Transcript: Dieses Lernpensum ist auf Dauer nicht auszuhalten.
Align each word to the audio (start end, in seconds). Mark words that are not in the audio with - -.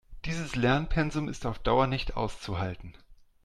Dieses 0.25 0.55
Lernpensum 0.55 1.29
ist 1.29 1.45
auf 1.45 1.59
Dauer 1.59 1.85
nicht 1.85 2.17
auszuhalten. 2.17 2.95